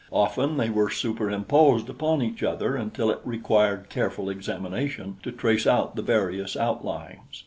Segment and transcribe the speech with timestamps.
[0.11, 5.67] Often they were super imposed upon each other until it required careful examination to trace
[5.67, 7.19] out the various outlines.